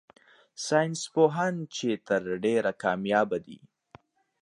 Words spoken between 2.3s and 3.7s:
ډېره کاميابه دي